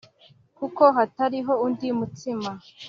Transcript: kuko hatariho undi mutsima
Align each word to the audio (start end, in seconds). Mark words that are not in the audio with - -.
kuko 0.57 0.83
hatariho 0.95 1.53
undi 1.65 1.87
mutsima 1.97 2.51